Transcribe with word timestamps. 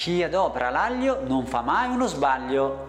Chi 0.00 0.22
adopera 0.22 0.70
l'aglio 0.70 1.20
non 1.26 1.44
fa 1.44 1.60
mai 1.60 1.90
uno 1.90 2.06
sbaglio. 2.06 2.88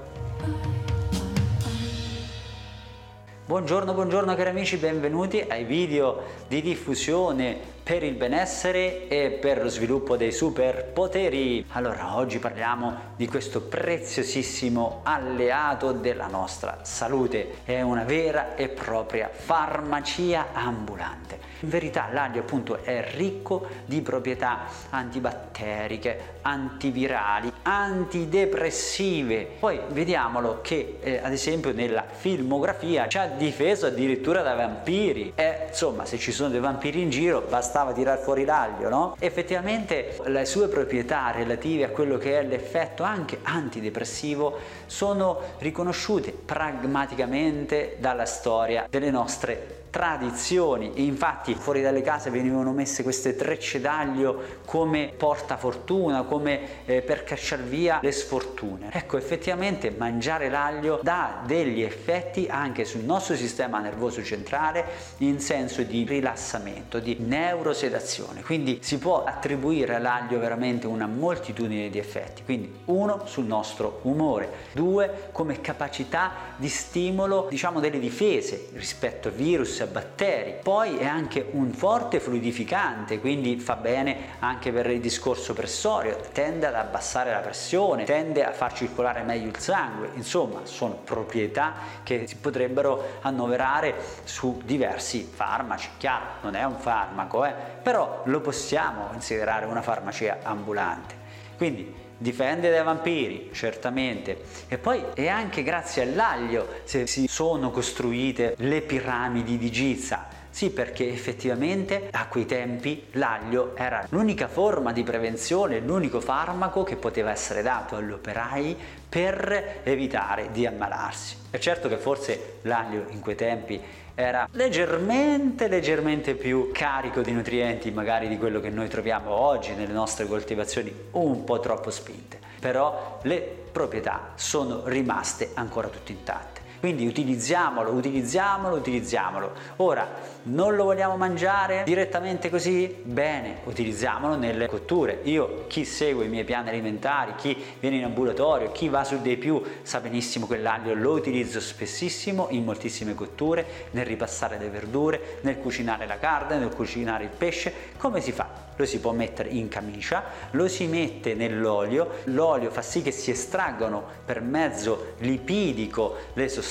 Buongiorno, 3.46 3.94
buongiorno 3.94 4.34
cari 4.34 4.48
amici, 4.48 4.78
benvenuti 4.78 5.42
ai 5.42 5.66
video 5.66 6.22
di 6.48 6.62
diffusione 6.62 7.81
per 7.92 8.04
il 8.04 8.14
benessere 8.14 9.10
e 9.10 9.32
per 9.32 9.62
lo 9.62 9.68
sviluppo 9.68 10.16
dei 10.16 10.32
superpoteri. 10.32 11.66
Allora, 11.72 12.16
oggi 12.16 12.40
parliamo 12.40 13.10
di 13.18 13.28
questo 13.28 13.60
preziosissimo 13.60 15.02
alleato 15.04 15.92
della 15.92 16.28
nostra 16.28 16.78
salute. 16.84 17.56
È 17.66 17.82
una 17.82 18.06
vera 18.06 18.56
e 18.56 18.70
propria 18.70 19.30
farmacia 19.30 20.54
ambulante. 20.54 21.50
In 21.60 21.70
verità 21.70 22.08
l'aglio 22.14 22.40
appunto 22.40 22.82
è 22.82 23.12
ricco 23.14 23.68
di 23.86 24.02
proprietà 24.02 24.62
antibatteriche, 24.90 26.38
antivirali, 26.44 27.52
antidepressive. 27.64 29.58
Poi 29.60 29.82
vediamolo 29.90 30.62
che 30.62 30.98
eh, 31.02 31.20
ad 31.22 31.34
esempio 31.34 31.74
nella 31.74 32.06
filmografia 32.10 33.10
ci 33.10 33.18
ha 33.18 33.28
difeso 33.28 33.86
addirittura 33.86 34.42
da 34.42 34.56
vampiri. 34.56 35.34
E 35.36 35.66
insomma, 35.68 36.06
se 36.06 36.18
ci 36.18 36.32
sono 36.32 36.48
dei 36.48 36.62
vampiri 36.62 37.02
in 37.02 37.10
giro, 37.10 37.42
basta 37.42 37.81
bastava 37.82 37.94
tirar 37.94 38.20
fuori 38.20 38.46
l'aglio, 38.46 38.90
no? 38.90 39.16
Effettivamente 39.20 40.18
le 40.26 40.46
sue 40.46 40.68
proprietà 40.68 41.32
relative 41.32 41.86
a 41.86 41.90
quello 41.90 42.18
che 42.18 42.40
è 42.40 42.44
l'effetto 42.44 43.04
anche 43.04 43.40
antidepressivo 43.42 44.58
sono 44.86 45.40
riconosciute 45.60 46.32
pragmaticamente 46.32 47.98
dalla 48.00 48.26
storia 48.26 48.86
delle 48.90 49.10
nostre 49.10 49.81
tradizioni 49.92 51.06
infatti 51.06 51.54
fuori 51.54 51.82
dalle 51.82 52.02
case 52.02 52.30
venivano 52.30 52.72
messe 52.72 53.04
queste 53.04 53.36
trecce 53.36 53.82
d'aglio 53.82 54.60
come 54.66 55.14
portafortuna, 55.16 56.24
come 56.24 56.86
eh, 56.86 57.02
per 57.02 57.24
cacciare 57.24 57.64
via 57.64 58.00
le 58.02 58.12
sfortune. 58.14 58.90
Ecco, 58.92 59.18
effettivamente 59.18 59.92
mangiare 59.92 60.50
l'aglio 60.50 61.00
dà 61.04 61.44
degli 61.46 61.82
effetti 61.82 62.48
anche 62.50 62.86
sul 62.86 63.02
nostro 63.02 63.36
sistema 63.36 63.80
nervoso 63.80 64.24
centrale 64.24 64.86
in 65.18 65.40
senso 65.42 65.84
di 65.84 66.06
rilassamento, 66.06 67.00
di 67.00 67.18
neurosedazione. 67.20 68.42
Quindi 68.44 68.80
si 68.82 68.98
può 68.98 69.26
attribuire 69.26 69.96
all'aglio 69.96 70.40
veramente 70.40 70.88
una 70.88 71.06
moltitudine 71.06 71.90
di 71.90 72.00
effetti. 72.00 72.44
Quindi 72.44 72.74
uno 72.86 73.24
sul 73.26 73.46
nostro 73.46 74.00
umore, 74.04 74.50
due 74.72 75.30
come 75.34 75.60
capacità 75.60 76.32
di 76.56 76.70
stimolo, 76.70 77.48
diciamo 77.50 77.82
delle 77.82 78.00
difese 78.00 78.70
rispetto 78.74 79.28
a 79.28 79.32
virus 79.32 79.81
a 79.84 79.88
batteri. 79.88 80.56
Poi 80.62 80.98
è 80.98 81.06
anche 81.06 81.48
un 81.52 81.72
forte 81.72 82.20
fluidificante, 82.20 83.20
quindi 83.20 83.58
fa 83.60 83.76
bene 83.76 84.36
anche 84.40 84.72
per 84.72 84.90
il 84.90 85.00
discorso 85.00 85.54
pressorio, 85.54 86.20
tende 86.32 86.68
ad 86.68 86.76
abbassare 86.76 87.32
la 87.32 87.40
pressione, 87.40 88.04
tende 88.04 88.44
a 88.44 88.52
far 88.52 88.74
circolare 88.74 89.22
meglio 89.22 89.48
il 89.48 89.58
sangue. 89.58 90.12
Insomma, 90.16 90.62
sono 90.64 90.96
proprietà 91.04 91.74
che 92.04 92.28
si 92.28 92.36
potrebbero 92.36 93.20
annoverare 93.22 93.96
su 94.24 94.62
diversi 94.64 95.28
farmaci. 95.32 95.90
Chiaro, 95.98 96.26
non 96.42 96.56
è 96.56 96.64
un 96.64 96.78
farmaco, 96.78 97.46
eh? 97.46 97.54
però 97.82 98.22
lo 98.26 98.42
possiamo 98.42 99.08
considerare 99.08 99.66
una 99.66 99.82
farmacia 99.82 100.40
ambulante. 100.44 101.16
Quindi 101.58 102.10
difende 102.22 102.70
dai 102.70 102.84
vampiri, 102.84 103.50
certamente, 103.52 104.44
e 104.68 104.78
poi 104.78 105.04
è 105.16 105.28
anche 105.28 105.64
grazie 105.64 106.04
all'aglio 106.04 106.68
se 106.84 107.08
si 107.08 107.26
sono 107.28 107.72
costruite 107.72 108.54
le 108.60 108.82
piramidi 108.82 109.58
di 109.58 109.72
Giza. 109.72 110.28
Sì, 110.52 110.70
perché 110.70 111.10
effettivamente 111.10 112.10
a 112.12 112.28
quei 112.28 112.46
tempi 112.46 113.08
l'aglio 113.12 113.76
era 113.76 114.06
l'unica 114.10 114.50
forma 114.50 114.92
di 114.92 115.02
prevenzione, 115.02 115.80
l'unico 115.80 116.20
farmaco 116.20 116.84
che 116.84 116.98
poteva 116.98 117.32
essere 117.32 117.62
dato 117.62 117.96
agli 117.96 118.12
operai 118.12 118.78
per 119.08 119.80
evitare 119.84 120.50
di 120.52 120.68
ammalarsi. 120.68 121.38
È 121.50 121.58
certo 121.58 121.88
che 121.88 121.98
forse 121.98 122.58
l'aglio 122.64 123.06
in 123.10 123.22
quei 123.22 123.36
tempi 123.36 123.82
era 124.14 124.48
leggermente, 124.52 125.70
leggermente 125.70 126.36
più 126.36 126.70
carico 126.74 127.22
di 127.22 127.32
nutrienti 127.32 127.90
magari 127.92 128.28
di 128.28 128.38
quello 128.38 128.60
che 128.60 128.70
noi 128.70 128.90
troviamo 128.90 129.32
oggi 129.32 129.74
nelle 129.74 129.94
nostre 129.94 130.28
coltivazioni 130.28 130.94
un 131.12 131.46
po' 131.46 131.60
troppo 131.62 131.90
spinte, 131.90 132.40
però 132.60 133.20
le 133.24 133.40
proprietà 133.72 134.34
sono 134.36 134.82
rimaste 134.86 135.52
ancora 135.54 135.88
tutte 135.88 136.12
intatte. 136.12 136.61
Quindi 136.82 137.06
utilizziamolo, 137.06 137.92
utilizziamolo, 137.92 138.76
utilizziamolo. 138.76 139.52
Ora, 139.76 140.16
non 140.46 140.76
lo 140.76 140.86
vogliamo 140.86 141.16
mangiare 141.16 141.84
direttamente 141.86 142.50
così? 142.50 143.04
Bene, 143.04 143.58
utilizziamolo 143.66 144.36
nelle 144.36 144.66
cotture. 144.66 145.20
Io, 145.26 145.66
chi 145.68 145.86
segue 145.86 146.26
i 146.26 146.28
miei 146.28 146.44
piani 146.44 146.70
alimentari, 146.70 147.36
chi 147.36 147.56
viene 147.80 147.98
in 147.98 148.04
ambulatorio, 148.06 148.72
chi 148.72 148.90
va 148.90 149.04
su 149.04 149.22
dei 149.22 149.38
più, 149.38 149.62
sa 149.84 150.00
benissimo 150.00 150.48
che 150.48 150.58
l'aglio 150.58 150.96
lo 150.96 151.12
utilizzo 151.12 151.60
spessissimo 151.60 152.48
in 152.50 152.64
moltissime 152.64 153.14
cotture, 153.14 153.90
nel 153.92 154.08
ripassare 154.08 154.58
le 154.58 154.70
verdure, 154.70 155.38
nel 155.42 155.60
cucinare 155.60 156.08
la 156.08 156.18
carne, 156.18 156.58
nel 156.58 156.74
cucinare 156.74 157.26
il 157.26 157.30
pesce. 157.30 157.72
Come 157.98 158.22
si 158.22 158.32
fa? 158.32 158.70
Lo 158.76 158.88
si 158.88 159.00
può 159.00 159.12
mettere 159.12 159.50
in 159.50 159.68
camicia, 159.68 160.24
lo 160.52 160.68
si 160.68 160.88
mette 160.88 161.36
nell'olio, 161.36 162.10
l'olio 162.24 162.72
fa 162.72 162.82
sì 162.82 163.04
che 163.04 163.12
si 163.12 163.30
estraggano 163.30 164.04
per 164.26 164.42
mezzo 164.42 165.14
lipidico 165.20 166.16
le 166.34 166.50
sostanze 166.50 166.70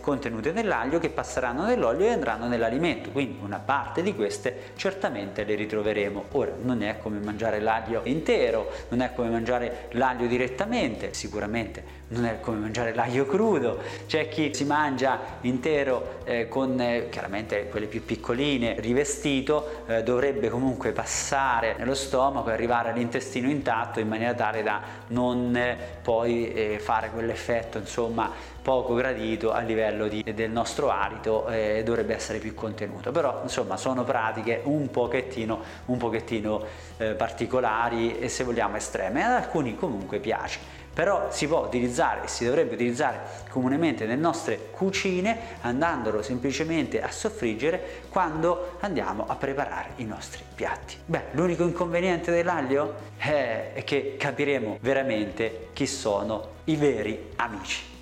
contenute 0.00 0.52
nell'aglio 0.52 0.98
che 0.98 1.10
passeranno 1.10 1.64
nell'olio 1.64 2.06
e 2.06 2.12
andranno 2.12 2.46
nell'alimento, 2.46 3.10
quindi 3.10 3.38
una 3.42 3.58
parte 3.58 4.02
di 4.02 4.14
queste 4.14 4.72
certamente 4.76 5.44
le 5.44 5.54
ritroveremo. 5.54 6.24
Ora 6.32 6.52
non 6.62 6.82
è 6.82 6.98
come 6.98 7.18
mangiare 7.18 7.60
l'aglio 7.60 8.00
intero, 8.04 8.70
non 8.88 9.00
è 9.00 9.12
come 9.14 9.28
mangiare 9.28 9.88
l'aglio 9.92 10.26
direttamente, 10.26 11.14
sicuramente 11.14 11.98
non 12.10 12.24
è 12.24 12.40
come 12.40 12.58
mangiare 12.58 12.94
l'aglio 12.94 13.24
crudo, 13.24 13.80
c'è 14.06 14.28
chi 14.28 14.52
si 14.52 14.64
mangia 14.64 15.18
intero 15.42 16.18
eh, 16.24 16.48
con 16.48 16.80
eh, 16.80 17.08
chiaramente 17.08 17.68
quelle 17.68 17.86
più 17.86 18.04
piccoline 18.04 18.80
rivestito, 18.80 19.84
eh, 19.86 20.02
dovrebbe 20.02 20.48
comunque 20.48 20.92
passare 20.92 21.76
nello 21.78 21.94
stomaco 21.94 22.50
e 22.50 22.52
arrivare 22.52 22.90
all'intestino 22.90 23.48
intatto 23.48 24.00
in 24.00 24.08
maniera 24.08 24.34
tale 24.34 24.62
da 24.62 24.80
non 25.08 25.54
eh, 25.54 25.76
poi 26.02 26.52
eh, 26.52 26.78
fare 26.80 27.10
quell'effetto 27.10 27.78
insomma 27.78 28.32
poco 28.70 28.94
gradito 28.94 29.50
a 29.50 29.58
livello 29.62 30.06
di, 30.06 30.22
del 30.32 30.48
nostro 30.48 30.90
alito 30.90 31.48
eh, 31.48 31.82
dovrebbe 31.84 32.14
essere 32.14 32.38
più 32.38 32.54
contenuto 32.54 33.10
però 33.10 33.40
insomma 33.42 33.76
sono 33.76 34.04
pratiche 34.04 34.60
un 34.62 34.90
pochettino, 34.90 35.60
un 35.86 35.96
pochettino 35.96 36.64
particolari 37.16 38.20
e 38.20 38.28
se 38.28 38.44
vogliamo 38.44 38.76
estreme 38.76 39.24
ad 39.24 39.32
alcuni 39.32 39.74
comunque 39.74 40.20
piace 40.20 40.60
però 40.94 41.32
si 41.32 41.48
può 41.48 41.64
utilizzare 41.64 42.24
e 42.24 42.28
si 42.28 42.44
dovrebbe 42.44 42.74
utilizzare 42.74 43.20
comunemente 43.48 44.06
nelle 44.06 44.20
nostre 44.20 44.70
cucine 44.70 45.38
andandolo 45.62 46.22
semplicemente 46.22 47.02
a 47.02 47.10
soffriggere 47.10 48.02
quando 48.08 48.76
andiamo 48.80 49.24
a 49.26 49.34
preparare 49.34 49.92
i 49.96 50.04
nostri 50.04 50.42
piatti. 50.54 50.96
Beh, 51.06 51.26
l'unico 51.32 51.62
inconveniente 51.64 52.30
dell'aglio 52.30 52.94
è 53.16 53.82
che 53.84 54.16
capiremo 54.18 54.78
veramente 54.80 55.68
chi 55.72 55.86
sono 55.86 56.48
i 56.64 56.76
veri 56.76 57.30
amici. 57.36 57.98